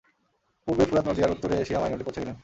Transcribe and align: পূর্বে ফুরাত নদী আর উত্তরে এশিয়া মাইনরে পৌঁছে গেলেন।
পূর্বে 0.67 0.83
ফুরাত 0.85 1.05
নদী 1.07 1.21
আর 1.23 1.31
উত্তরে 1.31 1.55
এশিয়া 1.57 1.79
মাইনরে 1.81 2.03
পৌঁছে 2.03 2.21
গেলেন। 2.21 2.37